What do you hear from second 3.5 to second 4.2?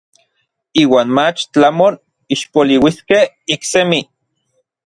iksemi.